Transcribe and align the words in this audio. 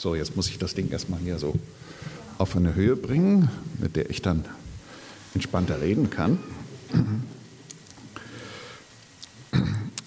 So, 0.00 0.14
jetzt 0.14 0.34
muss 0.34 0.48
ich 0.48 0.56
das 0.56 0.72
Ding 0.72 0.90
erstmal 0.90 1.20
hier 1.20 1.38
so 1.38 1.54
auf 2.38 2.56
eine 2.56 2.74
Höhe 2.74 2.96
bringen, 2.96 3.50
mit 3.78 3.96
der 3.96 4.08
ich 4.08 4.22
dann 4.22 4.46
entspannter 5.34 5.82
reden 5.82 6.08
kann. 6.08 6.38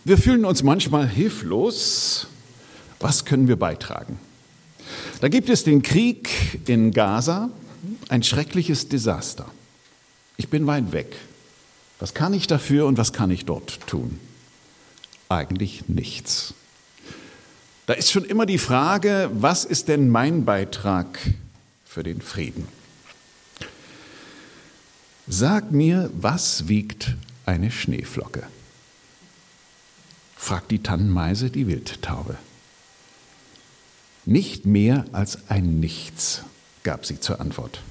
Wir 0.03 0.17
fühlen 0.17 0.45
uns 0.45 0.63
manchmal 0.63 1.07
hilflos. 1.07 2.25
Was 2.99 3.23
können 3.23 3.47
wir 3.47 3.55
beitragen? 3.55 4.17
Da 5.21 5.27
gibt 5.27 5.47
es 5.51 5.63
den 5.63 5.83
Krieg 5.83 6.27
in 6.65 6.89
Gaza, 6.89 7.51
ein 8.09 8.23
schreckliches 8.23 8.89
Desaster. 8.89 9.45
Ich 10.37 10.49
bin 10.49 10.65
weit 10.65 10.91
weg. 10.91 11.15
Was 11.99 12.15
kann 12.15 12.33
ich 12.33 12.47
dafür 12.47 12.87
und 12.87 12.97
was 12.97 13.13
kann 13.13 13.29
ich 13.29 13.45
dort 13.45 13.85
tun? 13.85 14.19
Eigentlich 15.29 15.87
nichts. 15.87 16.55
Da 17.85 17.93
ist 17.93 18.11
schon 18.11 18.23
immer 18.23 18.45
die 18.45 18.57
Frage, 18.57 19.29
was 19.33 19.65
ist 19.65 19.89
denn 19.89 20.09
mein 20.09 20.45
Beitrag 20.45 21.19
für 21.83 22.03
den 22.03 22.21
Frieden? 22.21 22.67
Sag 25.27 25.71
mir, 25.71 26.09
was 26.13 26.67
wiegt 26.67 27.15
eine 27.45 27.71
Schneeflocke? 27.71 28.43
fragt 30.35 30.71
die 30.71 30.83
Tannenmeise 30.83 31.49
die 31.49 31.67
Wildtaube. 31.67 32.37
Nicht 34.25 34.65
mehr 34.65 35.05
als 35.13 35.49
ein 35.49 35.79
Nichts, 35.79 36.43
gab 36.83 37.05
sie 37.05 37.19
zur 37.19 37.39
Antwort. 37.39 37.81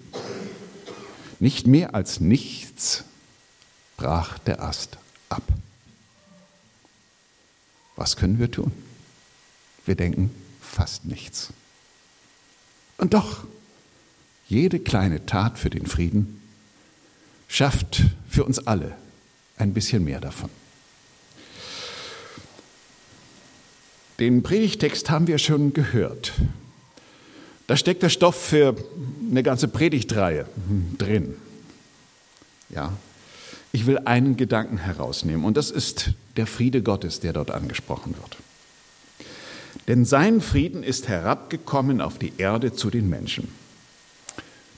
nicht 1.38 1.68
mehr 1.68 1.94
als 1.94 2.18
nichts, 2.18 3.04
brach 3.96 4.40
der 4.40 4.64
Ast 4.64 4.98
ab. 5.28 5.44
Was 7.94 8.16
können 8.16 8.40
wir 8.40 8.50
tun? 8.50 8.72
Wir 9.86 9.94
denken 9.94 10.32
fast 10.60 11.04
nichts. 11.04 11.52
Und 12.98 13.14
doch, 13.14 13.44
jede 14.46 14.78
kleine 14.78 15.26
Tat 15.26 15.58
für 15.58 15.70
den 15.70 15.86
Frieden 15.86 16.40
schafft 17.48 18.02
für 18.28 18.44
uns 18.44 18.66
alle 18.66 18.96
ein 19.56 19.72
bisschen 19.72 20.04
mehr 20.04 20.20
davon. 20.20 20.50
Den 24.18 24.42
Predigtext 24.42 25.10
haben 25.10 25.26
wir 25.26 25.38
schon 25.38 25.72
gehört. 25.72 26.32
Da 27.66 27.76
steckt 27.76 28.02
der 28.02 28.10
Stoff 28.10 28.36
für 28.36 28.76
eine 29.30 29.42
ganze 29.42 29.68
Predigtreihe 29.68 30.46
drin. 30.98 31.34
Ja. 32.68 32.92
Ich 33.72 33.86
will 33.86 33.98
einen 33.98 34.36
Gedanken 34.36 34.78
herausnehmen 34.78 35.44
und 35.44 35.56
das 35.56 35.72
ist 35.72 36.12
der 36.36 36.46
Friede 36.46 36.82
Gottes, 36.82 37.18
der 37.18 37.32
dort 37.32 37.50
angesprochen 37.50 38.14
wird. 38.16 38.36
Denn 39.88 40.04
sein 40.04 40.40
Frieden 40.40 40.84
ist 40.84 41.08
herabgekommen 41.08 42.00
auf 42.00 42.18
die 42.18 42.34
Erde 42.38 42.72
zu 42.72 42.90
den 42.90 43.08
Menschen. 43.08 43.48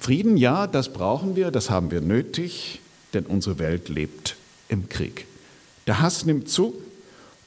Frieden, 0.00 0.36
ja, 0.36 0.66
das 0.66 0.92
brauchen 0.92 1.36
wir, 1.36 1.50
das 1.50 1.70
haben 1.70 1.90
wir 1.90 2.00
nötig, 2.00 2.80
denn 3.14 3.26
unsere 3.26 3.58
Welt 3.58 3.88
lebt 3.88 4.36
im 4.68 4.88
Krieg. 4.88 5.26
Der 5.86 6.00
Hass 6.00 6.26
nimmt 6.26 6.48
zu, 6.48 6.74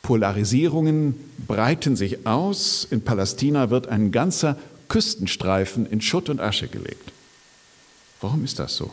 Polarisierungen 0.02 1.16
breiten 1.48 1.96
sich 1.96 2.26
aus. 2.26 2.88
In 2.90 3.02
Palästina 3.02 3.70
wird 3.70 3.88
ein 3.88 4.12
ganzer 4.12 4.58
Küstenstreifen 4.88 5.86
in 5.86 6.02
Schutt 6.02 6.30
und 6.30 6.40
Asche 6.40 6.68
gelegt. 6.68 7.12
Warum 8.22 8.44
ist 8.44 8.60
das 8.60 8.76
so? 8.76 8.92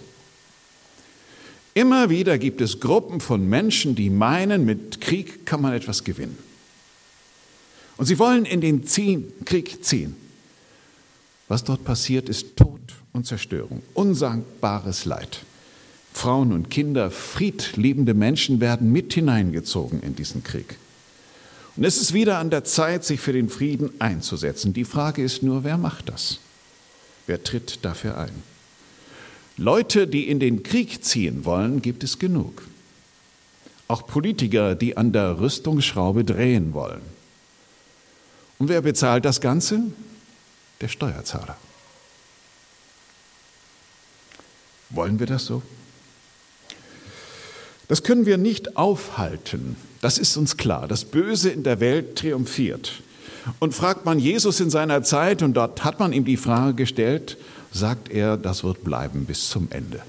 Immer 1.74 2.10
wieder 2.10 2.38
gibt 2.38 2.60
es 2.60 2.80
Gruppen 2.80 3.20
von 3.20 3.48
Menschen, 3.48 3.94
die 3.94 4.10
meinen, 4.10 4.64
mit 4.64 5.00
Krieg 5.00 5.44
kann 5.44 5.60
man 5.60 5.72
etwas 5.72 6.04
gewinnen. 6.04 6.38
Und 7.96 8.06
sie 8.06 8.18
wollen 8.18 8.44
in 8.44 8.60
den 8.60 8.84
Krieg 9.44 9.84
ziehen. 9.84 10.16
Was 11.48 11.64
dort 11.64 11.84
passiert, 11.84 12.28
ist 12.28 12.56
Tod 12.56 12.80
und 13.16 13.26
Zerstörung, 13.26 13.82
unsagbares 13.94 15.04
Leid. 15.04 15.40
Frauen 16.12 16.52
und 16.52 16.70
Kinder, 16.70 17.10
friedliebende 17.10 18.14
Menschen 18.14 18.60
werden 18.60 18.92
mit 18.92 19.12
hineingezogen 19.12 20.00
in 20.02 20.16
diesen 20.16 20.42
Krieg. 20.44 20.78
Und 21.76 21.84
es 21.84 21.98
ist 21.98 22.14
wieder 22.14 22.38
an 22.38 22.48
der 22.48 22.64
Zeit, 22.64 23.04
sich 23.04 23.20
für 23.20 23.34
den 23.34 23.50
Frieden 23.50 23.90
einzusetzen. 23.98 24.72
Die 24.72 24.84
Frage 24.84 25.22
ist 25.22 25.42
nur, 25.42 25.62
wer 25.62 25.76
macht 25.76 26.08
das? 26.08 26.38
Wer 27.26 27.42
tritt 27.42 27.84
dafür 27.84 28.16
ein? 28.16 28.42
Leute, 29.58 30.06
die 30.06 30.28
in 30.28 30.40
den 30.40 30.62
Krieg 30.62 31.04
ziehen 31.04 31.44
wollen, 31.44 31.82
gibt 31.82 32.02
es 32.02 32.18
genug. 32.18 32.62
Auch 33.88 34.06
Politiker, 34.06 34.74
die 34.74 34.96
an 34.96 35.12
der 35.12 35.38
Rüstungsschraube 35.38 36.24
drehen 36.24 36.72
wollen. 36.72 37.02
Und 38.58 38.68
wer 38.68 38.80
bezahlt 38.80 39.24
das 39.24 39.40
Ganze? 39.40 39.82
Der 40.80 40.88
Steuerzahler. 40.88 41.56
Wollen 44.90 45.18
wir 45.18 45.26
das 45.26 45.46
so? 45.46 45.62
Das 47.88 48.02
können 48.02 48.26
wir 48.26 48.36
nicht 48.36 48.76
aufhalten. 48.76 49.76
Das 50.00 50.18
ist 50.18 50.36
uns 50.36 50.56
klar. 50.56 50.88
Das 50.88 51.04
Böse 51.04 51.50
in 51.50 51.62
der 51.62 51.80
Welt 51.80 52.16
triumphiert. 52.16 53.02
Und 53.60 53.74
fragt 53.74 54.04
man 54.04 54.18
Jesus 54.18 54.58
in 54.58 54.70
seiner 54.70 55.02
Zeit, 55.02 55.42
und 55.42 55.54
dort 55.54 55.84
hat 55.84 56.00
man 56.00 56.12
ihm 56.12 56.24
die 56.24 56.36
Frage 56.36 56.74
gestellt, 56.74 57.36
sagt 57.72 58.10
er, 58.10 58.36
das 58.36 58.64
wird 58.64 58.82
bleiben 58.82 59.24
bis 59.24 59.48
zum 59.48 59.68
Ende. 59.70 60.02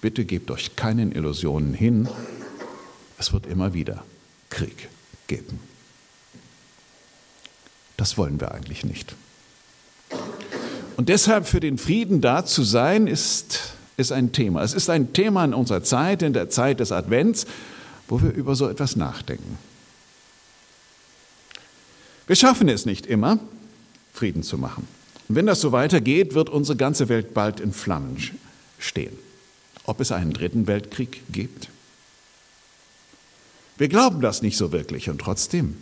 Bitte 0.00 0.24
gebt 0.24 0.50
euch 0.50 0.74
keinen 0.74 1.12
Illusionen 1.12 1.74
hin. 1.74 2.08
Es 3.18 3.32
wird 3.32 3.46
immer 3.46 3.72
wieder 3.72 4.04
Krieg 4.50 4.88
geben. 5.26 5.60
Das 7.96 8.18
wollen 8.18 8.40
wir 8.40 8.52
eigentlich 8.52 8.84
nicht. 8.84 9.14
Und 10.96 11.08
deshalb 11.08 11.46
für 11.46 11.60
den 11.60 11.78
Frieden 11.78 12.20
da 12.20 12.44
zu 12.44 12.62
sein, 12.62 13.06
ist 13.06 13.75
ist 13.96 14.12
ein 14.12 14.32
Thema. 14.32 14.62
Es 14.62 14.74
ist 14.74 14.90
ein 14.90 15.12
Thema 15.12 15.44
in 15.44 15.54
unserer 15.54 15.82
Zeit, 15.82 16.22
in 16.22 16.32
der 16.32 16.50
Zeit 16.50 16.80
des 16.80 16.92
Advents, 16.92 17.46
wo 18.08 18.20
wir 18.22 18.32
über 18.32 18.54
so 18.54 18.68
etwas 18.68 18.96
nachdenken. 18.96 19.58
Wir 22.26 22.36
schaffen 22.36 22.68
es 22.68 22.86
nicht 22.86 23.06
immer, 23.06 23.38
Frieden 24.12 24.42
zu 24.42 24.58
machen. 24.58 24.86
Und 25.28 25.36
wenn 25.36 25.46
das 25.46 25.60
so 25.60 25.72
weitergeht, 25.72 26.34
wird 26.34 26.50
unsere 26.50 26.76
ganze 26.76 27.08
Welt 27.08 27.34
bald 27.34 27.60
in 27.60 27.72
Flammen 27.72 28.16
stehen. 28.78 29.16
Ob 29.84 30.00
es 30.00 30.12
einen 30.12 30.32
dritten 30.32 30.66
Weltkrieg 30.66 31.22
gibt? 31.30 31.68
Wir 33.78 33.88
glauben 33.88 34.20
das 34.20 34.42
nicht 34.42 34.56
so 34.56 34.72
wirklich 34.72 35.10
und 35.10 35.18
trotzdem 35.18 35.76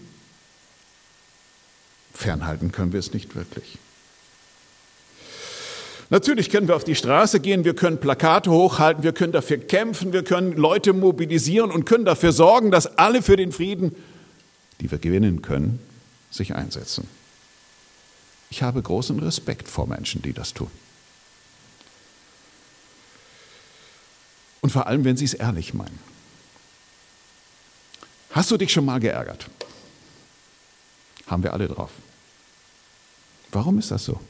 fernhalten 2.12 2.73
können 2.73 2.93
wir 2.93 3.00
es 3.00 3.12
nicht 3.12 3.35
wirklich. 3.35 3.79
Natürlich 6.11 6.51
können 6.51 6.69
wir 6.69 6.77
auf 6.77 6.85
die 6.85 6.95
Straße 6.95 7.41
gehen, 7.41 7.65
wir 7.65 7.75
können 7.75 7.99
Plakate 7.99 8.51
hochhalten, 8.51 9.03
wir 9.03 9.12
können 9.12 9.33
dafür 9.33 9.59
kämpfen, 9.59 10.12
wir 10.12 10.23
können 10.23 10.53
Leute 10.53 10.93
mobilisieren 10.93 11.71
und 11.71 11.87
können 11.87 12.05
dafür 12.05 12.33
sorgen, 12.33 12.71
dass 12.71 12.99
alle 12.99 13.23
für 13.23 13.37
den 13.37 13.53
Frieden, 13.53 13.95
die 14.81 14.91
wir 14.91 14.99
gewinnen 14.99 15.43
können, 15.43 15.81
sich 16.31 16.55
einsetzen. 16.55 17.09
Ich 18.51 18.62
habe 18.62 18.83
großen 18.83 19.19
Respekt 19.19 19.69
vor 19.69 19.87
Menschen, 19.87 20.23
die 20.23 20.33
das 20.33 20.53
tun. 20.53 20.71
Und 24.61 24.71
vor 24.71 24.87
allem, 24.87 25.05
wenn 25.05 25.17
sie 25.17 25.25
es 25.25 25.35
ehrlich 25.35 25.75
meinen. 25.75 25.99
Hast 28.31 28.50
du 28.50 28.57
dich 28.57 28.73
schon 28.73 28.85
mal 28.85 28.99
geärgert? 29.00 29.47
Haben 31.27 31.43
wir 31.43 31.53
alle 31.53 31.69
drauf. 31.69 31.91
Warum 33.53 33.79
ist 33.79 33.91
das 33.91 34.05
so? 34.05 34.21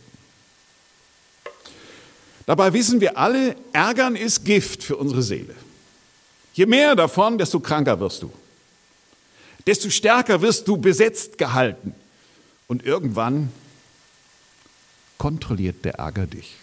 Dabei 2.46 2.72
wissen 2.72 3.00
wir 3.00 3.16
alle, 3.16 3.56
Ärgern 3.72 4.16
ist 4.16 4.44
Gift 4.44 4.82
für 4.82 4.96
unsere 4.96 5.22
Seele. 5.22 5.54
Je 6.52 6.66
mehr 6.66 6.94
davon, 6.94 7.38
desto 7.38 7.60
kranker 7.60 7.98
wirst 8.00 8.22
du. 8.22 8.30
desto 9.66 9.88
stärker 9.88 10.42
wirst 10.42 10.68
du 10.68 10.76
besetzt 10.76 11.38
gehalten. 11.38 11.94
Und 12.66 12.84
irgendwann 12.84 13.50
kontrolliert 15.18 15.84
der 15.84 15.94
Ärger 15.94 16.26
dich. 16.26 16.56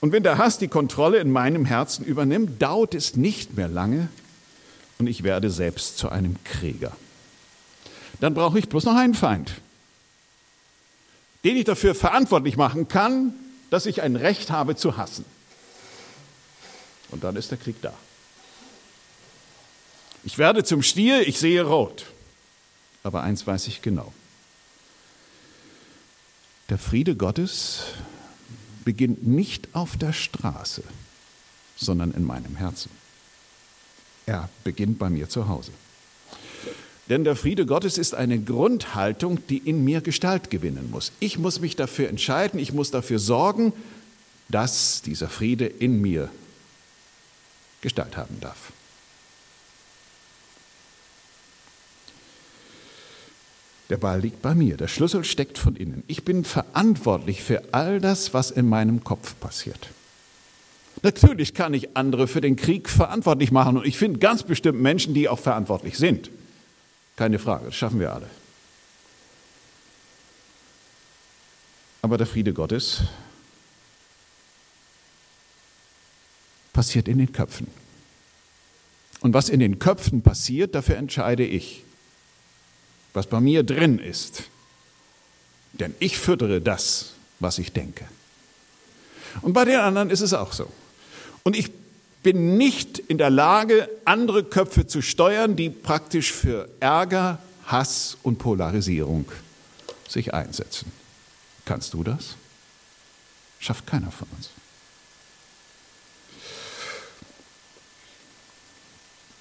Und 0.00 0.12
wenn 0.12 0.22
der 0.22 0.38
Hass 0.38 0.58
die 0.58 0.68
Kontrolle 0.68 1.18
in 1.18 1.30
meinem 1.30 1.64
Herzen 1.64 2.04
übernimmt, 2.04 2.60
dauert 2.60 2.94
es 2.94 3.16
nicht 3.16 3.56
mehr 3.56 3.68
lange 3.68 4.08
und 4.98 5.06
ich 5.06 5.22
werde 5.22 5.50
selbst 5.50 5.98
zu 5.98 6.08
einem 6.08 6.36
Krieger. 6.44 6.96
Dann 8.20 8.34
brauche 8.34 8.58
ich 8.58 8.68
bloß 8.68 8.84
noch 8.84 8.96
einen 8.96 9.14
Feind, 9.14 9.52
den 11.46 11.56
ich 11.56 11.64
dafür 11.64 11.94
verantwortlich 11.94 12.56
machen 12.56 12.88
kann, 12.88 13.32
dass 13.70 13.86
ich 13.86 14.02
ein 14.02 14.16
Recht 14.16 14.50
habe 14.50 14.74
zu 14.74 14.96
hassen. 14.96 15.24
Und 17.12 17.22
dann 17.22 17.36
ist 17.36 17.52
der 17.52 17.58
Krieg 17.58 17.80
da. 17.82 17.94
Ich 20.24 20.38
werde 20.38 20.64
zum 20.64 20.82
Stier, 20.82 21.28
ich 21.28 21.38
sehe 21.38 21.62
rot. 21.62 22.06
Aber 23.04 23.22
eins 23.22 23.46
weiß 23.46 23.68
ich 23.68 23.80
genau. 23.80 24.12
Der 26.68 26.78
Friede 26.78 27.14
Gottes 27.14 27.82
beginnt 28.84 29.24
nicht 29.24 29.68
auf 29.72 29.96
der 29.96 30.12
Straße, 30.12 30.82
sondern 31.76 32.10
in 32.10 32.24
meinem 32.24 32.56
Herzen. 32.56 32.90
Er 34.26 34.48
beginnt 34.64 34.98
bei 34.98 35.10
mir 35.10 35.28
zu 35.28 35.46
Hause. 35.46 35.70
Denn 37.08 37.22
der 37.22 37.36
Friede 37.36 37.66
Gottes 37.66 37.98
ist 37.98 38.14
eine 38.14 38.38
Grundhaltung, 38.38 39.38
die 39.48 39.58
in 39.58 39.84
mir 39.84 40.00
Gestalt 40.00 40.50
gewinnen 40.50 40.90
muss. 40.90 41.12
Ich 41.20 41.38
muss 41.38 41.60
mich 41.60 41.76
dafür 41.76 42.08
entscheiden, 42.08 42.58
ich 42.58 42.72
muss 42.72 42.90
dafür 42.90 43.18
sorgen, 43.18 43.72
dass 44.48 45.02
dieser 45.02 45.28
Friede 45.28 45.66
in 45.66 46.00
mir 46.00 46.28
Gestalt 47.80 48.16
haben 48.16 48.40
darf. 48.40 48.72
Der 53.88 53.98
Ball 53.98 54.20
liegt 54.20 54.42
bei 54.42 54.54
mir, 54.54 54.76
der 54.76 54.88
Schlüssel 54.88 55.22
steckt 55.22 55.58
von 55.58 55.76
innen. 55.76 56.02
Ich 56.08 56.24
bin 56.24 56.44
verantwortlich 56.44 57.42
für 57.42 57.62
all 57.72 58.00
das, 58.00 58.34
was 58.34 58.50
in 58.50 58.68
meinem 58.68 59.04
Kopf 59.04 59.38
passiert. 59.38 59.90
Natürlich 61.02 61.54
kann 61.54 61.72
ich 61.72 61.96
andere 61.96 62.26
für 62.26 62.40
den 62.40 62.56
Krieg 62.56 62.88
verantwortlich 62.88 63.52
machen 63.52 63.76
und 63.76 63.86
ich 63.86 63.96
finde 63.96 64.18
ganz 64.18 64.42
bestimmt 64.42 64.80
Menschen, 64.80 65.14
die 65.14 65.28
auch 65.28 65.38
verantwortlich 65.38 65.98
sind. 65.98 66.30
Keine 67.16 67.38
Frage, 67.38 67.66
das 67.66 67.74
schaffen 67.74 67.98
wir 67.98 68.12
alle. 68.12 68.28
Aber 72.02 72.18
der 72.18 72.26
Friede 72.26 72.52
Gottes 72.52 73.02
passiert 76.72 77.08
in 77.08 77.18
den 77.18 77.32
Köpfen. 77.32 77.68
Und 79.20 79.34
was 79.34 79.48
in 79.48 79.60
den 79.60 79.78
Köpfen 79.78 80.22
passiert, 80.22 80.74
dafür 80.74 80.96
entscheide 80.98 81.44
ich 81.44 81.86
was 83.16 83.26
bei 83.26 83.40
mir 83.40 83.62
drin 83.62 83.98
ist. 83.98 84.44
Denn 85.72 85.94
ich 85.98 86.18
füttere 86.18 86.60
das, 86.60 87.14
was 87.40 87.58
ich 87.58 87.72
denke. 87.72 88.04
Und 89.40 89.54
bei 89.54 89.64
den 89.64 89.80
anderen 89.80 90.10
ist 90.10 90.20
es 90.20 90.34
auch 90.34 90.52
so. 90.52 90.70
Und 91.42 91.56
ich 91.56 91.70
bin 92.26 92.56
nicht 92.56 92.98
in 92.98 93.18
der 93.18 93.30
Lage, 93.30 93.88
andere 94.04 94.42
Köpfe 94.42 94.84
zu 94.84 95.00
steuern, 95.00 95.54
die 95.54 95.70
praktisch 95.70 96.32
für 96.32 96.68
Ärger, 96.80 97.38
Hass 97.66 98.16
und 98.24 98.38
Polarisierung 98.38 99.26
sich 100.08 100.34
einsetzen. 100.34 100.90
Kannst 101.66 101.94
du 101.94 102.02
das? 102.02 102.34
Schafft 103.60 103.86
keiner 103.86 104.10
von 104.10 104.26
uns. 104.36 104.50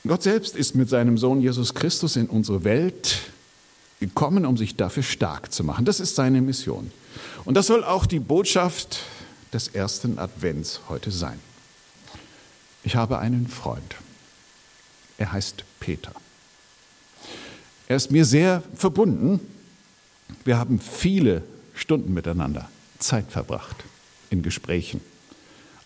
Gott 0.06 0.22
selbst 0.22 0.56
ist 0.56 0.76
mit 0.76 0.88
seinem 0.88 1.18
Sohn 1.18 1.42
Jesus 1.42 1.74
Christus 1.74 2.16
in 2.18 2.28
unsere 2.28 2.64
Welt 2.64 3.18
gekommen, 4.00 4.46
um 4.46 4.58
sich 4.58 4.76
dafür 4.76 5.02
stark 5.02 5.52
zu 5.52 5.64
machen. 5.64 5.86
Das 5.86 6.00
ist 6.00 6.14
seine 6.14 6.40
Mission. 6.40 6.92
Und 7.46 7.56
das 7.56 7.66
soll 7.66 7.84
auch 7.84 8.06
die 8.06 8.20
Botschaft 8.20 9.00
des 9.54 9.70
ersten 9.70 10.20
Advents 10.20 10.82
heute 10.88 11.10
sein. 11.10 11.40
Ich 12.86 12.96
habe 12.96 13.18
einen 13.18 13.48
Freund. 13.48 13.96
Er 15.18 15.32
heißt 15.32 15.64
Peter. 15.80 16.12
Er 17.88 17.96
ist 17.96 18.12
mir 18.12 18.26
sehr 18.26 18.62
verbunden. 18.76 19.40
Wir 20.44 20.58
haben 20.60 20.80
viele 20.80 21.44
Stunden 21.74 22.14
miteinander 22.14 22.70
Zeit 23.00 23.32
verbracht 23.32 23.84
in 24.30 24.44
Gesprächen, 24.44 25.02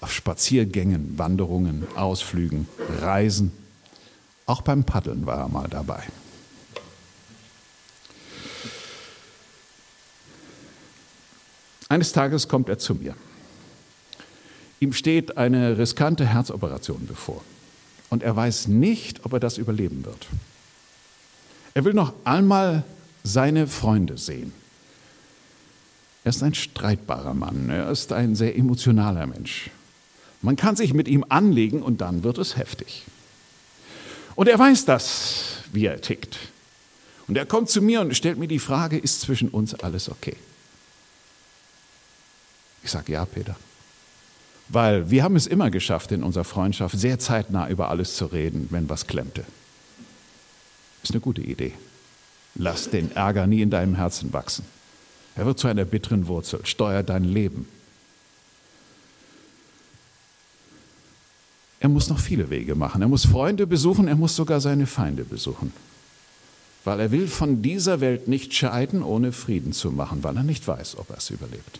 auf 0.01 0.11
Spaziergängen, 0.11 1.17
Wanderungen, 1.17 1.87
Ausflügen, 1.95 2.67
Reisen. 2.99 3.51
Auch 4.45 4.61
beim 4.61 4.83
Paddeln 4.83 5.25
war 5.25 5.39
er 5.39 5.47
mal 5.47 5.67
dabei. 5.69 6.03
Eines 11.87 12.11
Tages 12.11 12.47
kommt 12.47 12.67
er 12.67 12.77
zu 12.77 12.95
mir. 12.95 13.15
Ihm 14.79 14.93
steht 14.93 15.37
eine 15.37 15.77
riskante 15.77 16.25
Herzoperation 16.25 17.05
bevor 17.07 17.43
und 18.09 18.23
er 18.23 18.35
weiß 18.35 18.67
nicht, 18.67 19.25
ob 19.25 19.33
er 19.33 19.39
das 19.39 19.57
überleben 19.57 20.05
wird. 20.05 20.27
Er 21.73 21.85
will 21.85 21.93
noch 21.93 22.13
einmal 22.23 22.83
seine 23.23 23.67
Freunde 23.67 24.17
sehen. 24.17 24.53
Er 26.23 26.29
ist 26.29 26.43
ein 26.43 26.53
streitbarer 26.53 27.33
Mann, 27.33 27.69
er 27.69 27.89
ist 27.89 28.11
ein 28.11 28.35
sehr 28.35 28.57
emotionaler 28.57 29.27
Mensch. 29.27 29.69
Man 30.41 30.55
kann 30.55 30.75
sich 30.75 30.93
mit 30.93 31.07
ihm 31.07 31.25
anlegen 31.27 31.81
und 31.81 32.01
dann 32.01 32.23
wird 32.23 32.37
es 32.37 32.55
heftig. 32.55 33.03
Und 34.35 34.47
er 34.47 34.57
weiß 34.57 34.85
das, 34.85 35.57
wie 35.73 35.85
er 35.85 35.99
tickt. 35.99 36.37
Und 37.27 37.37
er 37.37 37.45
kommt 37.45 37.69
zu 37.69 37.81
mir 37.81 38.01
und 38.01 38.15
stellt 38.15 38.37
mir 38.37 38.47
die 38.47 38.59
Frage, 38.59 38.97
ist 38.97 39.21
zwischen 39.21 39.49
uns 39.49 39.73
alles 39.75 40.09
okay? 40.09 40.35
Ich 42.83 42.91
sage 42.91 43.11
ja, 43.11 43.25
Peter. 43.25 43.55
Weil 44.69 45.09
wir 45.09 45.23
haben 45.23 45.35
es 45.35 45.47
immer 45.47 45.71
geschafft, 45.71 46.11
in 46.11 46.23
unserer 46.23 46.43
Freundschaft 46.43 46.97
sehr 46.97 47.17
zeitnah 47.17 47.67
über 47.69 47.89
alles 47.89 48.15
zu 48.15 48.27
reden, 48.27 48.67
wenn 48.69 48.87
was 48.87 49.07
klemmte. 49.07 49.43
Ist 51.01 51.11
eine 51.11 51.21
gute 51.21 51.41
Idee. 51.41 51.73
Lass 52.55 52.89
den 52.89 53.11
Ärger 53.11 53.47
nie 53.47 53.61
in 53.61 53.71
deinem 53.71 53.95
Herzen 53.95 54.31
wachsen. 54.31 54.65
Er 55.35 55.45
wird 55.45 55.57
zu 55.57 55.67
einer 55.67 55.85
bitteren 55.85 56.27
Wurzel, 56.27 56.65
steuert 56.65 57.09
dein 57.09 57.23
Leben. 57.23 57.67
Er 61.79 61.89
muss 61.89 62.09
noch 62.09 62.19
viele 62.19 62.49
Wege 62.49 62.75
machen. 62.75 63.01
Er 63.01 63.07
muss 63.07 63.25
Freunde 63.25 63.65
besuchen, 63.65 64.07
er 64.07 64.15
muss 64.15 64.35
sogar 64.35 64.59
seine 64.59 64.85
Feinde 64.85 65.23
besuchen. 65.23 65.71
Weil 66.83 66.99
er 66.99 67.11
will 67.11 67.27
von 67.27 67.61
dieser 67.61 68.01
Welt 68.01 68.27
nicht 68.27 68.53
scheiden, 68.53 69.01
ohne 69.01 69.31
Frieden 69.31 69.73
zu 69.73 69.91
machen, 69.91 70.23
weil 70.23 70.35
er 70.35 70.43
nicht 70.43 70.67
weiß, 70.67 70.97
ob 70.97 71.09
er 71.09 71.17
es 71.17 71.29
überlebt. 71.29 71.79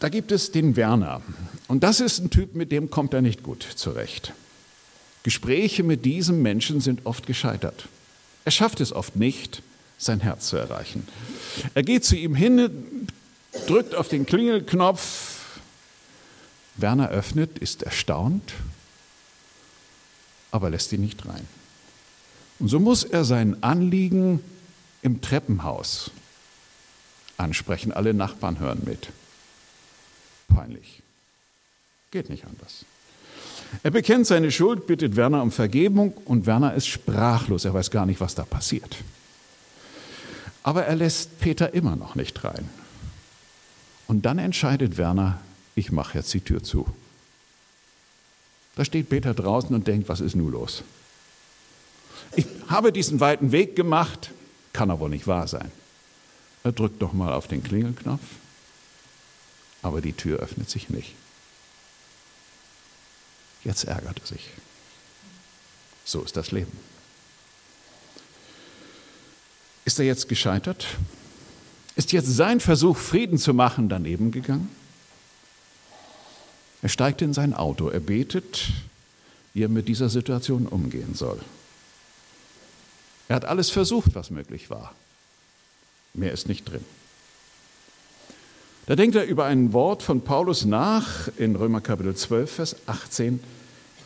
Da 0.00 0.08
gibt 0.08 0.30
es 0.32 0.52
den 0.52 0.76
Werner. 0.76 1.22
Und 1.68 1.82
das 1.82 2.00
ist 2.00 2.18
ein 2.18 2.30
Typ, 2.30 2.54
mit 2.54 2.70
dem 2.70 2.90
kommt 2.90 3.14
er 3.14 3.22
nicht 3.22 3.42
gut 3.42 3.66
zurecht. 3.76 4.32
Gespräche 5.22 5.82
mit 5.82 6.04
diesem 6.04 6.42
Menschen 6.42 6.80
sind 6.80 7.06
oft 7.06 7.26
gescheitert. 7.26 7.88
Er 8.44 8.52
schafft 8.52 8.80
es 8.80 8.92
oft 8.92 9.16
nicht, 9.16 9.62
sein 9.98 10.20
Herz 10.20 10.48
zu 10.48 10.56
erreichen. 10.56 11.08
Er 11.74 11.82
geht 11.82 12.04
zu 12.04 12.14
ihm 12.14 12.34
hin, 12.34 13.08
drückt 13.66 13.94
auf 13.94 14.08
den 14.08 14.26
Klingelknopf. 14.26 15.58
Werner 16.76 17.08
öffnet, 17.08 17.58
ist 17.58 17.82
erstaunt, 17.82 18.52
aber 20.50 20.70
lässt 20.70 20.92
ihn 20.92 21.00
nicht 21.00 21.26
rein. 21.26 21.48
Und 22.58 22.68
so 22.68 22.78
muss 22.78 23.02
er 23.02 23.24
sein 23.24 23.62
Anliegen 23.62 24.40
im 25.02 25.22
Treppenhaus 25.22 26.10
ansprechen. 27.38 27.92
Alle 27.92 28.14
Nachbarn 28.14 28.58
hören 28.58 28.82
mit 28.84 29.08
peinlich. 30.48 31.02
Geht 32.10 32.30
nicht 32.30 32.44
anders. 32.46 32.84
Er 33.82 33.90
bekennt 33.90 34.26
seine 34.26 34.50
Schuld, 34.50 34.86
bittet 34.86 35.16
Werner 35.16 35.42
um 35.42 35.50
Vergebung 35.50 36.12
und 36.24 36.46
Werner 36.46 36.74
ist 36.74 36.86
sprachlos. 36.86 37.64
Er 37.64 37.74
weiß 37.74 37.90
gar 37.90 38.06
nicht, 38.06 38.20
was 38.20 38.34
da 38.34 38.44
passiert. 38.44 38.96
Aber 40.62 40.84
er 40.84 40.96
lässt 40.96 41.40
Peter 41.40 41.74
immer 41.74 41.96
noch 41.96 42.14
nicht 42.14 42.42
rein. 42.44 42.68
Und 44.06 44.24
dann 44.24 44.38
entscheidet 44.38 44.96
Werner, 44.96 45.40
ich 45.74 45.92
mache 45.92 46.18
jetzt 46.18 46.32
die 46.32 46.40
Tür 46.40 46.62
zu. 46.62 46.86
Da 48.76 48.84
steht 48.84 49.08
Peter 49.08 49.34
draußen 49.34 49.74
und 49.74 49.86
denkt, 49.86 50.08
was 50.08 50.20
ist 50.20 50.36
nun 50.36 50.52
los? 50.52 50.82
Ich 52.34 52.46
habe 52.68 52.92
diesen 52.92 53.20
weiten 53.20 53.52
Weg 53.52 53.76
gemacht, 53.76 54.30
kann 54.72 54.90
aber 54.90 55.08
nicht 55.08 55.26
wahr 55.26 55.48
sein. 55.48 55.70
Er 56.62 56.72
drückt 56.72 57.00
doch 57.00 57.12
mal 57.12 57.32
auf 57.32 57.46
den 57.46 57.62
Klingelknopf 57.62 58.22
aber 59.86 60.00
die 60.00 60.12
Tür 60.12 60.40
öffnet 60.40 60.68
sich 60.68 60.90
nicht. 60.90 61.14
Jetzt 63.64 63.84
ärgert 63.84 64.20
er 64.20 64.26
sich. 64.26 64.50
So 66.04 66.22
ist 66.22 66.36
das 66.36 66.50
Leben. 66.52 66.72
Ist 69.84 69.98
er 69.98 70.04
jetzt 70.04 70.28
gescheitert? 70.28 70.86
Ist 71.94 72.12
jetzt 72.12 72.34
sein 72.34 72.60
Versuch, 72.60 72.96
Frieden 72.96 73.38
zu 73.38 73.54
machen, 73.54 73.88
daneben 73.88 74.32
gegangen? 74.32 74.68
Er 76.82 76.88
steigt 76.88 77.22
in 77.22 77.32
sein 77.32 77.54
Auto, 77.54 77.88
er 77.88 78.00
betet, 78.00 78.68
ihr 79.54 79.68
mit 79.68 79.88
dieser 79.88 80.08
Situation 80.08 80.66
umgehen 80.66 81.14
soll. 81.14 81.40
Er 83.28 83.36
hat 83.36 83.44
alles 83.44 83.70
versucht, 83.70 84.14
was 84.14 84.30
möglich 84.30 84.70
war. 84.70 84.94
Mehr 86.14 86.32
ist 86.32 86.48
nicht 86.48 86.64
drin. 86.64 86.84
Da 88.86 88.94
denkt 88.94 89.16
er 89.16 89.24
über 89.24 89.46
ein 89.46 89.72
Wort 89.72 90.04
von 90.04 90.20
Paulus 90.20 90.64
nach 90.64 91.28
in 91.36 91.56
Römer 91.56 91.80
Kapitel 91.80 92.14
12, 92.14 92.50
Vers 92.50 92.76
18. 92.86 93.40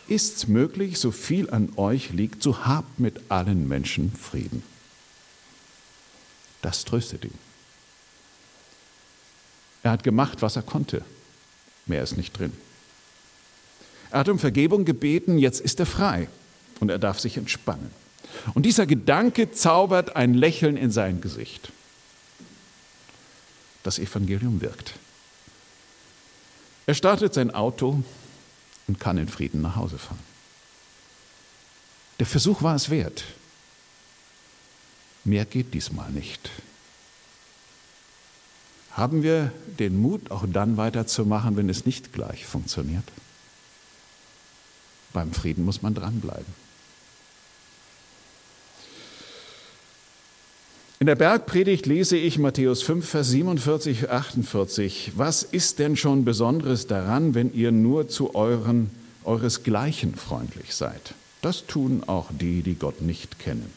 Ist's 0.08 0.48
möglich, 0.48 0.98
so 0.98 1.10
viel 1.10 1.50
an 1.50 1.68
euch 1.76 2.12
liegt, 2.12 2.42
so 2.42 2.64
habt 2.64 2.98
mit 2.98 3.20
allen 3.28 3.68
Menschen 3.68 4.10
Frieden. 4.10 4.62
Das 6.62 6.86
tröstet 6.86 7.26
ihn. 7.26 7.38
Er 9.82 9.90
hat 9.92 10.02
gemacht, 10.02 10.40
was 10.40 10.56
er 10.56 10.62
konnte. 10.62 11.02
Mehr 11.84 12.02
ist 12.02 12.16
nicht 12.16 12.38
drin. 12.38 12.52
Er 14.10 14.20
hat 14.20 14.28
um 14.30 14.38
Vergebung 14.38 14.86
gebeten, 14.86 15.38
jetzt 15.38 15.60
ist 15.60 15.78
er 15.78 15.86
frei 15.86 16.28
und 16.80 16.88
er 16.90 16.98
darf 16.98 17.20
sich 17.20 17.36
entspannen. 17.36 17.90
Und 18.54 18.64
dieser 18.64 18.86
Gedanke 18.86 19.52
zaubert 19.52 20.16
ein 20.16 20.32
Lächeln 20.32 20.78
in 20.78 20.90
sein 20.90 21.20
Gesicht. 21.20 21.70
Das 23.82 23.98
Evangelium 23.98 24.60
wirkt. 24.60 24.94
Er 26.86 26.94
startet 26.94 27.34
sein 27.34 27.52
Auto 27.52 28.02
und 28.88 29.00
kann 29.00 29.18
in 29.18 29.28
Frieden 29.28 29.62
nach 29.62 29.76
Hause 29.76 29.98
fahren. 29.98 30.18
Der 32.18 32.26
Versuch 32.26 32.62
war 32.62 32.74
es 32.74 32.90
wert. 32.90 33.24
Mehr 35.24 35.44
geht 35.44 35.72
diesmal 35.72 36.10
nicht. 36.10 36.50
Haben 38.92 39.22
wir 39.22 39.52
den 39.78 40.00
Mut, 40.00 40.30
auch 40.30 40.44
dann 40.46 40.76
weiterzumachen, 40.76 41.56
wenn 41.56 41.68
es 41.68 41.86
nicht 41.86 42.12
gleich 42.12 42.44
funktioniert? 42.44 43.04
Beim 45.12 45.32
Frieden 45.32 45.64
muss 45.64 45.82
man 45.82 45.94
dranbleiben. 45.94 46.69
In 51.02 51.06
der 51.06 51.14
Bergpredigt 51.14 51.86
lese 51.86 52.18
ich 52.18 52.38
Matthäus 52.38 52.82
5, 52.82 53.08
Vers 53.08 53.30
47, 53.30 54.10
48. 54.10 55.12
Was 55.16 55.42
ist 55.42 55.78
denn 55.78 55.96
schon 55.96 56.26
Besonderes 56.26 56.88
daran, 56.88 57.34
wenn 57.34 57.54
ihr 57.54 57.72
nur 57.72 58.10
zu 58.10 58.34
euren, 58.34 58.90
euresgleichen 59.24 60.14
freundlich 60.14 60.74
seid? 60.74 61.14
Das 61.40 61.64
tun 61.64 62.02
auch 62.06 62.26
die, 62.38 62.60
die 62.60 62.74
Gott 62.74 63.00
nicht 63.00 63.38
kennen. 63.38 63.72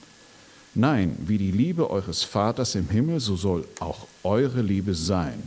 Nein, 0.75 1.15
wie 1.25 1.37
die 1.37 1.51
Liebe 1.51 1.89
eures 1.89 2.23
Vaters 2.23 2.75
im 2.75 2.89
Himmel, 2.89 3.21
so 3.21 3.37
soll 3.37 3.65
auch 3.79 4.05
eure 4.23 4.61
Liebe 4.61 4.93
sein, 4.93 5.43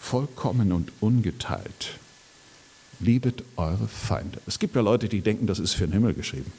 vollkommen 0.00 0.72
und 0.72 0.92
ungeteilt. 1.00 1.98
Liebet 3.00 3.44
eure 3.56 3.86
Feinde. 3.86 4.38
Es 4.46 4.58
gibt 4.58 4.74
ja 4.76 4.80
Leute, 4.80 5.10
die 5.10 5.20
denken, 5.20 5.46
das 5.46 5.58
ist 5.58 5.74
für 5.74 5.86
den 5.86 5.92
Himmel 5.92 6.14
geschrieben. 6.14 6.50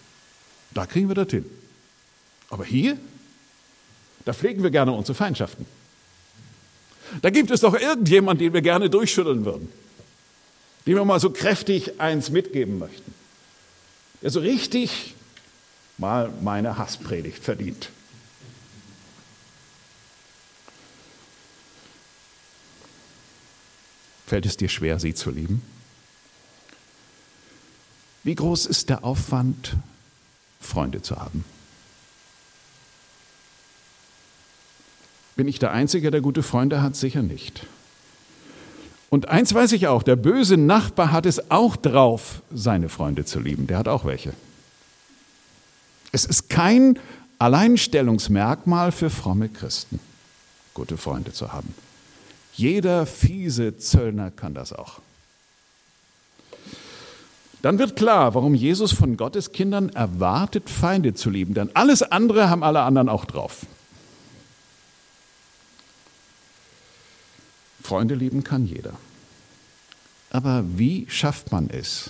Da 0.76 0.86
kriegen 0.86 1.08
wir 1.08 1.16
das 1.16 1.32
hin. 1.32 1.46
Aber 2.52 2.66
hier, 2.66 3.00
da 4.26 4.34
pflegen 4.34 4.64
wir 4.64 4.72
gerne 4.72 4.92
unsere 4.92 5.16
Feindschaften. 5.16 5.66
Da 7.22 7.30
gibt 7.30 7.52
es 7.52 7.62
doch 7.62 7.76
irgendjemand, 7.76 8.42
den 8.42 8.54
wir 8.54 8.62
gerne 8.62 8.90
durchschütteln 8.90 9.46
würden, 9.46 9.70
dem 10.86 10.96
wir 10.96 11.06
mal 11.06 11.20
so 11.20 11.30
kräftig 11.30 12.00
eins 12.00 12.30
mitgeben 12.30 12.80
möchten, 12.80 13.14
der 14.22 14.32
so 14.32 14.40
richtig 14.40 15.16
mal 15.98 16.32
meine 16.42 16.78
Hasspredigt 16.78 17.44
verdient. 17.44 17.90
Fällt 24.26 24.46
es 24.46 24.58
dir 24.58 24.70
schwer, 24.70 25.00
sie 25.00 25.14
zu 25.14 25.30
lieben? 25.30 25.62
Wie 28.24 28.36
groß 28.36 28.66
ist 28.66 28.90
der 28.90 29.04
Aufwand, 29.04 29.76
Freunde 30.60 31.02
zu 31.02 31.18
haben? 31.18 31.44
Bin 35.36 35.48
ich 35.48 35.60
der 35.60 35.72
Einzige, 35.72 36.12
der 36.12 36.22
gute 36.22 36.44
Freunde 36.44 36.82
hat? 36.82 36.96
Sicher 36.96 37.24
nicht. 37.24 37.66
Und 39.10 39.30
eins 39.30 39.54
weiß 39.54 39.72
ich 39.74 39.88
auch, 39.88 40.04
der 40.04 40.16
böse 40.16 40.58
Nachbar 40.58 41.12
hat 41.12 41.26
es 41.26 41.52
auch 41.52 41.76
drauf, 41.76 42.42
seine 42.52 42.90
Freunde 42.90 43.26
zu 43.26 43.40
lieben. 43.40 43.68
Der 43.68 43.78
hat 43.78 43.88
auch 43.88 44.06
welche. 44.06 44.34
Es 46.12 46.26
ist 46.26 46.50
kein 46.50 47.00
Alleinstellungsmerkmal 47.40 48.92
für 48.92 49.10
fromme 49.10 49.50
Christen, 49.50 50.00
gute 50.74 50.98
Freunde 50.98 51.34
zu 51.34 51.52
haben. 51.54 51.74
Jeder 52.54 53.06
fiese 53.06 53.78
Zöllner 53.78 54.32
kann 54.32 54.54
das 54.54 54.74
auch. 54.74 55.00
Dann 57.64 57.80
wird 57.80 57.96
klar, 57.96 58.36
warum 58.36 58.56
Jesus 58.56 58.92
von 58.92 59.16
Gottes 59.16 59.52
Kindern 59.52 59.90
erwartet, 59.90 60.70
Feinde 60.70 61.14
zu 61.14 61.30
lieben. 61.30 61.54
Denn 61.54 61.70
alles 61.76 62.04
andere 62.04 62.50
haben 62.50 62.64
alle 62.64 62.82
anderen 62.82 63.10
auch 63.10 63.26
drauf. 63.26 63.66
Freunde 67.84 68.16
lieben 68.16 68.44
kann 68.44 68.66
jeder. 68.66 68.94
Aber 70.30 70.64
wie 70.76 71.06
schafft 71.10 71.52
man 71.52 71.70
es, 71.70 72.10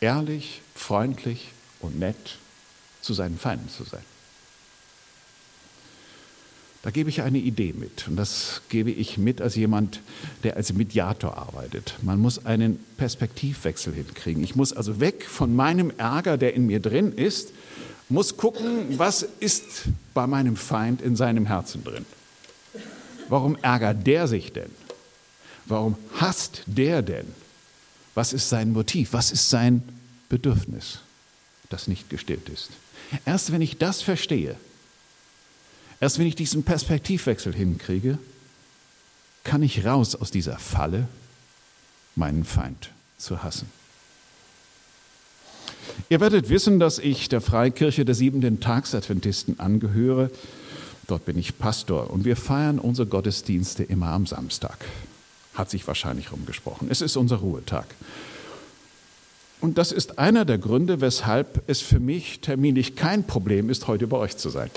ehrlich, 0.00 0.60
freundlich 0.74 1.48
und 1.80 1.98
nett 1.98 2.38
zu 3.00 3.14
seinen 3.14 3.38
Feinden 3.38 3.70
zu 3.70 3.84
sein? 3.84 4.02
Da 6.82 6.90
gebe 6.90 7.08
ich 7.08 7.22
eine 7.22 7.38
Idee 7.38 7.72
mit 7.72 8.08
und 8.08 8.16
das 8.16 8.60
gebe 8.68 8.90
ich 8.90 9.16
mit 9.16 9.40
als 9.40 9.54
jemand, 9.54 10.00
der 10.42 10.56
als 10.56 10.72
Mediator 10.72 11.38
arbeitet. 11.38 11.94
Man 12.02 12.18
muss 12.18 12.44
einen 12.44 12.84
Perspektivwechsel 12.96 13.94
hinkriegen. 13.94 14.42
Ich 14.42 14.56
muss 14.56 14.72
also 14.72 14.98
weg 14.98 15.24
von 15.24 15.54
meinem 15.54 15.92
Ärger, 15.96 16.36
der 16.36 16.54
in 16.54 16.66
mir 16.66 16.80
drin 16.80 17.12
ist, 17.12 17.52
muss 18.08 18.36
gucken, 18.36 18.98
was 18.98 19.22
ist 19.22 19.84
bei 20.12 20.26
meinem 20.26 20.56
Feind 20.56 21.00
in 21.00 21.14
seinem 21.14 21.46
Herzen 21.46 21.84
drin. 21.84 22.04
Warum 23.28 23.56
ärgert 23.62 24.04
der 24.06 24.26
sich 24.26 24.52
denn? 24.52 24.81
Warum 25.72 25.96
hasst 26.20 26.64
der 26.66 27.00
denn? 27.00 27.26
Was 28.14 28.34
ist 28.34 28.50
sein 28.50 28.72
Motiv? 28.72 29.14
Was 29.14 29.32
ist 29.32 29.48
sein 29.48 29.82
Bedürfnis, 30.28 30.98
das 31.70 31.88
nicht 31.88 32.10
gestillt 32.10 32.50
ist? 32.50 32.68
Erst 33.24 33.52
wenn 33.52 33.62
ich 33.62 33.78
das 33.78 34.02
verstehe, 34.02 34.56
erst 35.98 36.18
wenn 36.18 36.26
ich 36.26 36.36
diesen 36.36 36.62
Perspektivwechsel 36.62 37.54
hinkriege, 37.54 38.18
kann 39.44 39.62
ich 39.62 39.86
raus 39.86 40.14
aus 40.14 40.30
dieser 40.30 40.58
Falle, 40.58 41.08
meinen 42.16 42.44
Feind 42.44 42.90
zu 43.16 43.42
hassen. 43.42 43.66
Ihr 46.10 46.20
werdet 46.20 46.50
wissen, 46.50 46.80
dass 46.80 46.98
ich 46.98 47.30
der 47.30 47.40
Freikirche 47.40 48.04
der 48.04 48.14
siebenten 48.14 48.60
Tagsadventisten 48.60 49.58
angehöre. 49.58 50.30
Dort 51.06 51.24
bin 51.24 51.38
ich 51.38 51.56
Pastor 51.56 52.10
und 52.10 52.26
wir 52.26 52.36
feiern 52.36 52.78
unsere 52.78 53.08
Gottesdienste 53.08 53.84
immer 53.84 54.08
am 54.08 54.26
Samstag 54.26 54.76
hat 55.54 55.70
sich 55.70 55.86
wahrscheinlich 55.86 56.32
rumgesprochen. 56.32 56.88
Es 56.90 57.00
ist 57.00 57.16
unser 57.16 57.36
Ruhetag. 57.36 57.86
Und 59.60 59.78
das 59.78 59.92
ist 59.92 60.18
einer 60.18 60.44
der 60.44 60.58
Gründe, 60.58 61.00
weshalb 61.00 61.62
es 61.68 61.80
für 61.80 62.00
mich 62.00 62.40
terminlich 62.40 62.96
kein 62.96 63.24
Problem 63.24 63.70
ist, 63.70 63.86
heute 63.86 64.06
bei 64.08 64.16
euch 64.16 64.36
zu 64.36 64.50
sein. 64.50 64.70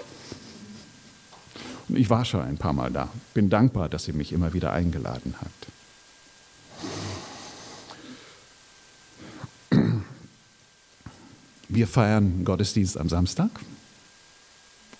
Und 1.87 1.97
ich 1.97 2.09
war 2.09 2.25
schon 2.25 2.41
ein 2.41 2.57
paar 2.57 2.73
Mal 2.73 2.91
da. 2.91 3.09
Bin 3.33 3.49
dankbar, 3.49 3.89
dass 3.89 4.07
ihr 4.07 4.13
mich 4.13 4.31
immer 4.31 4.53
wieder 4.53 4.73
eingeladen 4.73 5.35
habt. 5.41 5.67
Wir 11.67 11.87
feiern 11.87 12.45
Gottesdienst 12.45 12.97
am 12.97 13.09
Samstag 13.09 13.49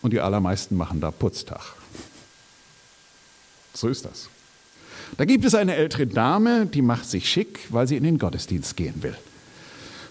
und 0.02 0.12
die 0.12 0.20
allermeisten 0.20 0.76
machen 0.76 1.00
da 1.00 1.12
Putztag. 1.12 1.76
So 3.74 3.88
ist 3.88 4.06
das. 4.06 4.30
Da 5.18 5.26
gibt 5.26 5.46
es 5.46 5.56
eine 5.56 5.76
ältere 5.76 6.08
Dame, 6.08 6.66
die 6.66 6.82
macht 6.82 7.10
sich 7.10 7.30
schick, 7.30 7.60
weil 7.70 7.88
sie 7.88 7.98
in 7.98 8.04
den 8.04 8.18
Gottesdienst 8.18 8.76
gehen 8.76 9.02
will. 9.02 9.16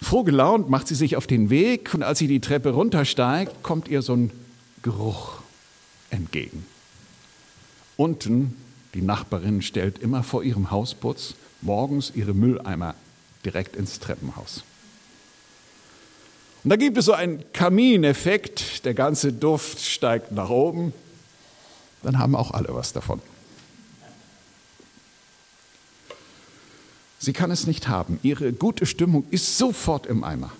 Froh 0.00 0.22
gelaunt 0.22 0.68
macht 0.68 0.88
sie 0.88 0.94
sich 0.94 1.16
auf 1.16 1.26
den 1.26 1.50
Weg 1.50 1.94
und 1.94 2.02
als 2.02 2.18
sie 2.18 2.28
die 2.28 2.40
Treppe 2.40 2.70
runtersteigt, 2.70 3.62
kommt 3.62 3.88
ihr 3.88 4.02
so 4.02 4.14
ein 4.14 4.30
Geruch 4.82 5.38
entgegen. 6.10 6.66
Unten, 7.96 8.54
die 8.92 9.02
Nachbarin 9.02 9.62
stellt 9.62 9.98
immer 9.98 10.22
vor 10.22 10.42
ihrem 10.42 10.70
Hausputz 10.70 11.34
morgens 11.62 12.12
ihre 12.14 12.34
Mülleimer 12.34 12.94
direkt 13.44 13.76
ins 13.76 13.98
Treppenhaus. 13.98 14.62
Und 16.62 16.70
da 16.70 16.76
gibt 16.76 16.96
es 16.96 17.06
so 17.06 17.12
einen 17.12 17.44
Kamineffekt, 17.52 18.84
der 18.84 18.94
ganze 18.94 19.32
Duft 19.32 19.80
steigt 19.80 20.32
nach 20.32 20.48
oben, 20.48 20.92
dann 22.02 22.18
haben 22.18 22.34
auch 22.34 22.52
alle 22.52 22.74
was 22.74 22.92
davon. 22.92 23.20
Sie 27.24 27.32
kann 27.32 27.50
es 27.50 27.66
nicht 27.66 27.88
haben. 27.88 28.18
Ihre 28.22 28.52
gute 28.52 28.84
Stimmung 28.84 29.26
ist 29.30 29.56
sofort 29.56 30.04
im 30.06 30.24
Eimer. 30.24 30.52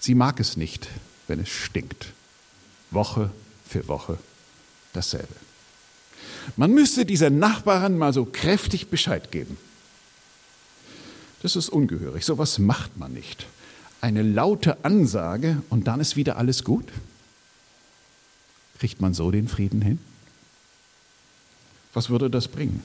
Sie 0.00 0.16
mag 0.16 0.40
es 0.40 0.56
nicht, 0.56 0.88
wenn 1.28 1.38
es 1.38 1.48
stinkt. 1.48 2.12
Woche 2.90 3.30
für 3.68 3.86
Woche 3.86 4.18
dasselbe. 4.92 5.34
Man 6.56 6.72
müsste 6.72 7.06
dieser 7.06 7.30
Nachbarin 7.30 7.96
mal 7.96 8.12
so 8.12 8.24
kräftig 8.24 8.88
Bescheid 8.88 9.30
geben. 9.30 9.56
Das 11.42 11.54
ist 11.54 11.68
ungehörig. 11.68 12.24
So 12.24 12.36
was 12.38 12.58
macht 12.58 12.96
man 12.96 13.12
nicht. 13.12 13.46
eine 14.00 14.22
laute 14.22 14.84
Ansage 14.84 15.62
und 15.70 15.86
dann 15.86 16.00
ist 16.00 16.16
wieder 16.16 16.36
alles 16.36 16.64
gut? 16.64 16.86
Kriegt 18.78 19.00
man 19.00 19.14
so 19.14 19.30
den 19.30 19.48
Frieden 19.48 19.82
hin? 19.82 19.98
Was 21.94 22.10
würde 22.10 22.28
das 22.28 22.48
bringen? 22.48 22.82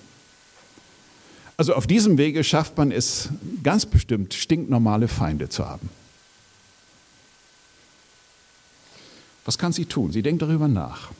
Also 1.61 1.75
auf 1.75 1.85
diesem 1.85 2.17
Wege 2.17 2.43
schafft 2.43 2.75
man 2.79 2.91
es 2.91 3.29
ganz 3.61 3.85
bestimmt, 3.85 4.33
stinknormale 4.33 5.07
Feinde 5.07 5.47
zu 5.47 5.63
haben. 5.63 5.91
Was 9.45 9.59
kann 9.59 9.71
sie 9.71 9.85
tun? 9.85 10.11
Sie 10.11 10.23
denkt 10.23 10.41
darüber 10.41 10.67
nach. 10.67 11.11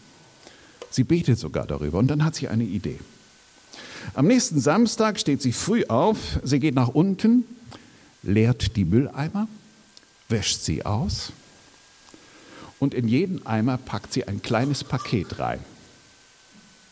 Sie 0.89 1.03
betet 1.03 1.38
sogar 1.38 1.67
darüber 1.67 2.00
und 2.00 2.07
dann 2.07 2.25
hat 2.25 2.33
sie 2.33 2.48
eine 2.48 2.63
Idee. 2.63 2.98
Am 4.15 4.25
nächsten 4.25 4.60
Samstag 4.60 5.19
steht 5.19 5.43
sie 5.43 5.51
früh 5.51 5.86
auf, 5.86 6.39
sie 6.41 6.60
geht 6.60 6.74
nach 6.74 6.88
unten, 6.88 7.43
leert 8.24 8.75
die 8.77 8.86
Mülleimer, 8.86 9.48
wäscht 10.27 10.62
sie 10.62 10.83
aus 10.83 11.33
und 12.79 12.95
in 12.95 13.07
jeden 13.07 13.45
Eimer 13.45 13.77
packt 13.77 14.12
sie 14.12 14.27
ein 14.27 14.41
kleines 14.41 14.83
Paket 14.83 15.38
rein 15.38 15.60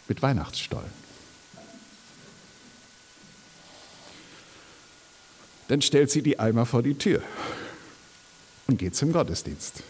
mit 0.07 0.21
Weihnachtsstollen. 0.21 0.98
Dann 5.69 5.83
stellt 5.83 6.09
sie 6.09 6.23
die 6.23 6.39
Eimer 6.39 6.65
vor 6.65 6.81
die 6.81 6.95
Tür 6.95 7.21
und 8.67 8.77
geht 8.77 8.95
zum 8.95 9.13
Gottesdienst. 9.13 9.83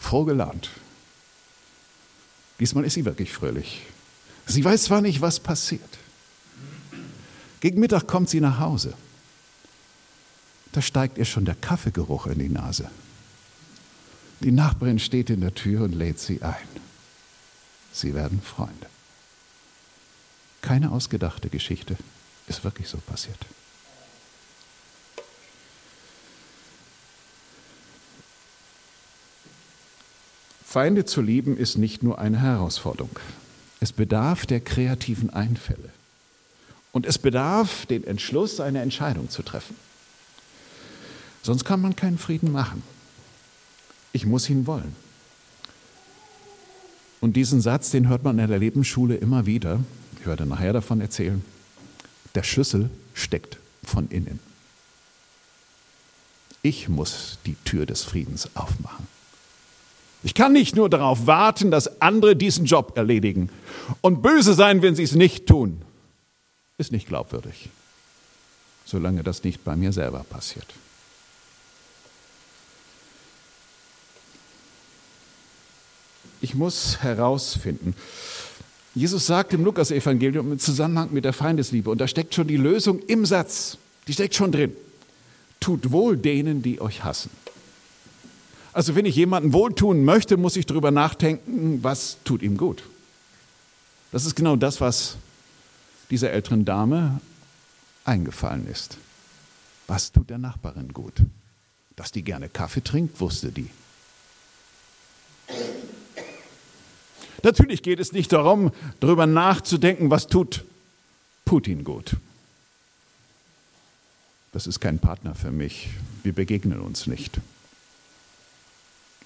Froh 0.00 0.24
gelaunt. 0.24 0.70
Diesmal 2.58 2.84
ist 2.84 2.94
sie 2.94 3.04
wirklich 3.04 3.30
fröhlich. 3.30 3.82
Sie 4.46 4.64
weiß 4.64 4.84
zwar 4.84 5.02
nicht, 5.02 5.20
was 5.20 5.38
passiert. 5.38 5.98
Gegen 7.60 7.78
Mittag 7.78 8.06
kommt 8.06 8.30
sie 8.30 8.40
nach 8.40 8.58
Hause. 8.58 8.94
Da 10.72 10.80
steigt 10.80 11.18
ihr 11.18 11.26
schon 11.26 11.44
der 11.44 11.54
Kaffeegeruch 11.54 12.26
in 12.26 12.38
die 12.38 12.48
Nase. 12.48 12.90
Die 14.40 14.52
Nachbarin 14.52 14.98
steht 14.98 15.28
in 15.28 15.42
der 15.42 15.54
Tür 15.54 15.82
und 15.82 15.92
lädt 15.92 16.20
sie 16.20 16.40
ein. 16.42 16.54
Sie 17.92 18.14
werden 18.14 18.40
Freunde. 18.40 18.86
Keine 20.62 20.90
ausgedachte 20.90 21.50
Geschichte, 21.50 21.98
ist 22.46 22.64
wirklich 22.64 22.88
so 22.88 22.96
passiert. 22.98 23.44
Feinde 30.68 31.06
zu 31.06 31.22
lieben 31.22 31.56
ist 31.56 31.78
nicht 31.78 32.02
nur 32.02 32.18
eine 32.18 32.42
Herausforderung. 32.42 33.18
Es 33.80 33.90
bedarf 33.90 34.44
der 34.44 34.60
kreativen 34.60 35.30
Einfälle. 35.30 35.88
Und 36.92 37.06
es 37.06 37.16
bedarf 37.16 37.86
den 37.86 38.04
Entschluss, 38.04 38.60
eine 38.60 38.82
Entscheidung 38.82 39.30
zu 39.30 39.42
treffen. 39.42 39.76
Sonst 41.42 41.64
kann 41.64 41.80
man 41.80 41.96
keinen 41.96 42.18
Frieden 42.18 42.52
machen. 42.52 42.82
Ich 44.12 44.26
muss 44.26 44.50
ihn 44.50 44.66
wollen. 44.66 44.94
Und 47.22 47.36
diesen 47.36 47.62
Satz, 47.62 47.90
den 47.90 48.08
hört 48.08 48.22
man 48.22 48.38
in 48.38 48.48
der 48.48 48.58
Lebensschule 48.58 49.14
immer 49.14 49.46
wieder. 49.46 49.80
Ich 50.20 50.26
werde 50.26 50.44
nachher 50.44 50.74
davon 50.74 51.00
erzählen. 51.00 51.42
Der 52.34 52.42
Schlüssel 52.42 52.90
steckt 53.14 53.56
von 53.82 54.10
innen. 54.10 54.38
Ich 56.60 56.90
muss 56.90 57.38
die 57.46 57.56
Tür 57.64 57.86
des 57.86 58.04
Friedens 58.04 58.50
aufmachen. 58.54 59.08
Ich 60.22 60.34
kann 60.34 60.52
nicht 60.52 60.74
nur 60.74 60.90
darauf 60.90 61.26
warten, 61.26 61.70
dass 61.70 62.00
andere 62.00 62.34
diesen 62.34 62.66
Job 62.66 62.96
erledigen 62.96 63.50
und 64.00 64.22
böse 64.22 64.54
sein, 64.54 64.82
wenn 64.82 64.96
sie 64.96 65.04
es 65.04 65.14
nicht 65.14 65.46
tun. 65.46 65.82
Ist 66.76 66.92
nicht 66.92 67.08
glaubwürdig, 67.08 67.70
solange 68.84 69.22
das 69.22 69.44
nicht 69.44 69.64
bei 69.64 69.76
mir 69.76 69.92
selber 69.92 70.24
passiert. 70.28 70.66
Ich 76.40 76.54
muss 76.54 76.98
herausfinden. 77.02 77.94
Jesus 78.94 79.26
sagt 79.26 79.52
im 79.52 79.64
Lukas-Evangelium 79.64 80.52
im 80.52 80.58
Zusammenhang 80.58 81.08
mit 81.12 81.24
der 81.24 81.32
Feindesliebe, 81.32 81.90
und 81.90 82.00
da 82.00 82.08
steckt 82.08 82.34
schon 82.34 82.46
die 82.46 82.56
Lösung 82.56 83.00
im 83.06 83.26
Satz, 83.26 83.76
die 84.06 84.12
steckt 84.12 84.34
schon 84.34 84.52
drin. 84.52 84.72
Tut 85.60 85.90
wohl 85.90 86.16
denen, 86.16 86.62
die 86.62 86.80
euch 86.80 87.04
hassen. 87.04 87.30
Also 88.72 88.94
wenn 88.94 89.06
ich 89.06 89.16
jemandem 89.16 89.52
wohltun 89.52 90.04
möchte, 90.04 90.36
muss 90.36 90.56
ich 90.56 90.66
darüber 90.66 90.90
nachdenken, 90.90 91.82
was 91.82 92.18
tut 92.24 92.42
ihm 92.42 92.56
gut. 92.56 92.82
Das 94.12 94.24
ist 94.24 94.34
genau 94.34 94.56
das, 94.56 94.80
was 94.80 95.16
dieser 96.10 96.30
älteren 96.30 96.64
Dame 96.64 97.20
eingefallen 98.04 98.66
ist. 98.68 98.96
Was 99.86 100.12
tut 100.12 100.30
der 100.30 100.38
Nachbarin 100.38 100.92
gut? 100.92 101.14
Dass 101.96 102.12
die 102.12 102.22
gerne 102.22 102.48
Kaffee 102.48 102.82
trinkt, 102.82 103.20
wusste 103.20 103.50
die. 103.50 103.70
Natürlich 107.42 107.82
geht 107.82 108.00
es 108.00 108.12
nicht 108.12 108.32
darum, 108.32 108.72
darüber 109.00 109.26
nachzudenken, 109.26 110.10
was 110.10 110.26
tut 110.26 110.64
Putin 111.44 111.84
gut. 111.84 112.16
Das 114.52 114.66
ist 114.66 114.80
kein 114.80 114.98
Partner 114.98 115.34
für 115.34 115.52
mich. 115.52 115.90
Wir 116.22 116.32
begegnen 116.32 116.80
uns 116.80 117.06
nicht. 117.06 117.40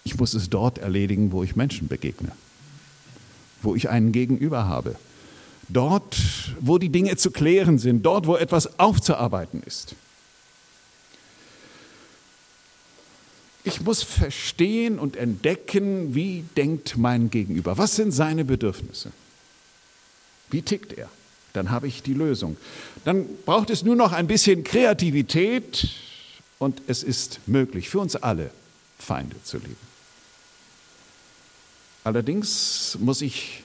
Ich 0.05 0.19
muss 0.19 0.35
es 0.35 0.51
dort 0.51 0.79
erledigen, 0.79 1.33
wo 1.33 1.43
ich 1.43 1.57
Menschen 1.57 1.89
begegne, 1.89 2.33
wo 3.63 3.75
ich 3.75 3.89
einen 3.89 4.13
Gegenüber 4.13 4.67
habe. 4.67 4.97
Dort, 5.69 6.17
wo 6.61 6.79
die 6.79 6.89
Dinge 6.89 7.17
zu 7.17 7.31
klären 7.31 7.79
sind, 7.79 8.05
dort, 8.05 8.27
wo 8.27 8.37
etwas 8.37 8.79
aufzuarbeiten 8.79 9.63
ist. 9.65 9.95
Ich 13.65 13.81
muss 13.81 14.03
verstehen 14.03 14.99
und 14.99 15.17
entdecken, 15.17 16.17
wie 16.17 16.45
denkt 16.57 16.97
mein 16.97 17.31
Gegenüber, 17.31 17.79
was 17.79 17.95
sind 17.95 18.11
seine 18.11 18.45
Bedürfnisse, 18.45 19.13
wie 20.51 20.63
tickt 20.63 20.93
er. 20.93 21.09
Dann 21.53 21.71
habe 21.71 21.87
ich 21.87 22.03
die 22.03 22.15
Lösung. 22.15 22.57
Dann 23.05 23.27
braucht 23.45 23.71
es 23.71 23.85
nur 23.85 23.95
noch 23.95 24.13
ein 24.13 24.27
bisschen 24.27 24.65
Kreativität 24.65 25.89
und 26.59 26.83
es 26.87 27.03
ist 27.03 27.41
möglich 27.47 27.89
für 27.89 28.01
uns 28.01 28.17
alle, 28.17 28.51
Feinde 28.99 29.37
zu 29.45 29.59
lieben. 29.59 29.92
Allerdings 32.05 32.99
muss 33.01 33.23
ich 33.23 33.63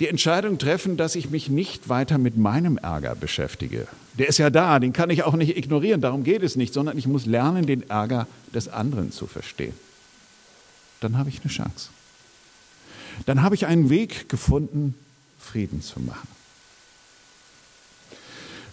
die 0.00 0.08
Entscheidung 0.08 0.58
treffen, 0.58 0.96
dass 0.96 1.14
ich 1.14 1.30
mich 1.30 1.48
nicht 1.48 1.88
weiter 1.88 2.18
mit 2.18 2.36
meinem 2.36 2.78
Ärger 2.78 3.14
beschäftige. 3.14 3.86
Der 4.18 4.28
ist 4.28 4.38
ja 4.38 4.50
da, 4.50 4.78
den 4.78 4.92
kann 4.92 5.10
ich 5.10 5.22
auch 5.22 5.34
nicht 5.34 5.56
ignorieren, 5.56 6.00
darum 6.00 6.24
geht 6.24 6.42
es 6.42 6.56
nicht, 6.56 6.74
sondern 6.74 6.98
ich 6.98 7.06
muss 7.06 7.26
lernen, 7.26 7.66
den 7.66 7.88
Ärger 7.88 8.26
des 8.54 8.68
anderen 8.68 9.12
zu 9.12 9.26
verstehen. 9.26 9.74
Dann 11.00 11.18
habe 11.18 11.28
ich 11.28 11.40
eine 11.42 11.50
Chance. 11.50 11.90
Dann 13.26 13.42
habe 13.42 13.54
ich 13.54 13.66
einen 13.66 13.90
Weg 13.90 14.28
gefunden, 14.28 14.94
Frieden 15.38 15.82
zu 15.82 16.00
machen. 16.00 16.28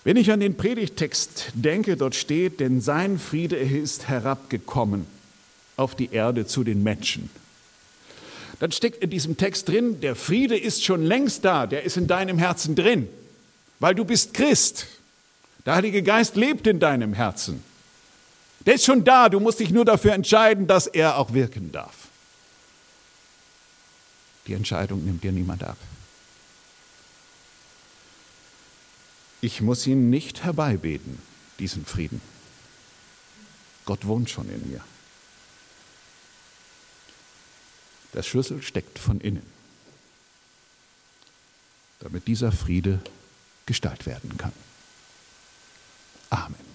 Wenn 0.04 0.16
ich 0.16 0.32
an 0.32 0.40
den 0.40 0.56
Predigtext 0.56 1.52
denke, 1.54 1.98
dort 1.98 2.16
steht, 2.16 2.60
denn 2.62 2.80
sein 2.80 3.20
Friede 3.20 3.58
ist 3.58 4.08
herabgekommen 4.08 5.06
auf 5.76 5.94
die 5.94 6.12
Erde 6.12 6.48
zu 6.48 6.64
den 6.64 6.82
Menschen 6.82 7.30
dann 8.60 8.72
steckt 8.72 9.02
in 9.02 9.10
diesem 9.10 9.38
Text 9.38 9.70
drin, 9.70 10.02
der 10.02 10.16
Friede 10.16 10.58
ist 10.58 10.84
schon 10.84 11.04
längst 11.04 11.46
da, 11.46 11.66
der 11.66 11.84
ist 11.84 11.98
in 11.98 12.08
deinem 12.08 12.38
Herzen 12.38 12.76
drin, 12.76 13.08
weil 13.80 13.96
du 13.96 14.04
bist 14.04 14.34
Christ. 14.34 14.88
Der 15.66 15.76
Heilige 15.76 16.04
Geist 16.04 16.36
lebt 16.36 16.68
in 16.68 16.80
deinem 16.80 17.14
Herzen. 17.14 17.64
Der 18.66 18.76
ist 18.76 18.86
schon 18.86 19.04
da, 19.06 19.30
du 19.30 19.40
musst 19.40 19.60
dich 19.60 19.72
nur 19.72 19.86
dafür 19.86 20.14
entscheiden, 20.14 20.68
dass 20.68 20.88
er 20.88 21.18
auch 21.18 21.34
wirken 21.34 21.72
darf. 21.72 22.10
Die 24.48 24.54
Entscheidung 24.54 25.06
nimmt 25.06 25.24
dir 25.24 25.32
niemand 25.32 25.64
ab. 25.64 25.78
Ich 29.42 29.62
muss 29.62 29.88
ihn 29.88 30.10
nicht 30.10 30.44
herbeibeten, 30.44 31.20
diesen 31.60 31.86
Frieden. 31.86 32.22
Gott 33.86 34.06
wohnt 34.06 34.30
schon 34.30 34.50
in 34.50 34.70
mir. 34.70 34.82
Der 38.14 38.24
Schlüssel 38.24 38.62
steckt 38.62 38.98
von 39.00 39.22
innen, 39.22 39.46
damit 42.00 42.28
dieser 42.28 42.52
Friede 42.52 43.00
Gestalt 43.66 44.08
werden 44.08 44.36
kann. 44.38 44.54
Amen. 46.32 46.69